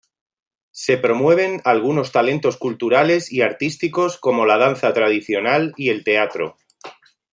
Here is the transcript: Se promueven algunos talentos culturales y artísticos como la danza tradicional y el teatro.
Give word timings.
Se 0.71 0.97
promueven 0.97 1.61
algunos 1.63 2.11
talentos 2.11 2.57
culturales 2.57 3.31
y 3.31 3.43
artísticos 3.43 4.17
como 4.17 4.47
la 4.47 4.57
danza 4.57 4.93
tradicional 4.93 5.75
y 5.77 5.89
el 5.91 6.03
teatro. 6.03 6.57